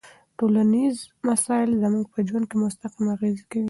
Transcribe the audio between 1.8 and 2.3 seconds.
زموږ په